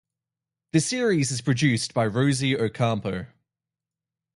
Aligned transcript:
The 0.71 0.79
series 0.79 1.29
is 1.29 1.41
produced 1.41 1.93
by 1.93 2.07
Rosy 2.07 2.57
Ocampo. 2.57 3.27